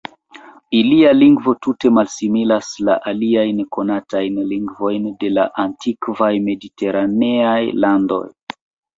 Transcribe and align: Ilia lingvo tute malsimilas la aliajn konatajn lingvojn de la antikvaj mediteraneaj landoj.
Ilia 0.75 1.09
lingvo 1.17 1.51
tute 1.65 1.89
malsimilas 1.97 2.69
la 2.87 2.95
aliajn 3.11 3.59
konatajn 3.77 4.39
lingvojn 4.53 5.05
de 5.25 5.29
la 5.35 5.43
antikvaj 5.65 6.31
mediteraneaj 6.47 7.59
landoj. 7.85 8.23